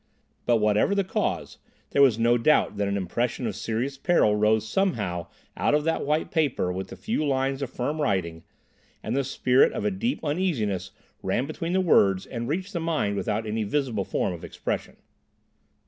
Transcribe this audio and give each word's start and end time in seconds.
But, 0.47 0.55
whatever 0.57 0.95
the 0.95 1.03
cause, 1.03 1.59
there 1.91 2.01
was 2.01 2.17
no 2.17 2.35
doubt 2.35 2.77
that 2.77 2.87
an 2.87 2.97
impression 2.97 3.45
of 3.45 3.55
serious 3.55 3.99
peril 3.99 4.35
rose 4.35 4.67
somehow 4.67 5.27
out 5.55 5.75
of 5.75 5.83
that 5.83 6.03
white 6.03 6.31
paper 6.31 6.73
with 6.73 6.87
the 6.87 6.95
few 6.95 7.23
lines 7.23 7.61
of 7.61 7.69
firm 7.69 8.01
writing, 8.01 8.41
and 9.03 9.15
the 9.15 9.23
spirit 9.23 9.71
of 9.73 9.85
a 9.85 9.91
deep 9.91 10.23
uneasiness 10.25 10.89
ran 11.21 11.45
between 11.45 11.73
the 11.73 11.81
words 11.81 12.25
and 12.25 12.47
reached 12.47 12.73
the 12.73 12.79
mind 12.79 13.15
without 13.15 13.45
any 13.45 13.61
visible 13.63 14.03
form 14.03 14.33
of 14.33 14.43
expression. 14.43 14.95